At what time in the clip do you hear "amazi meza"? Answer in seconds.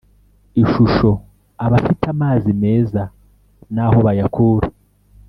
2.13-3.01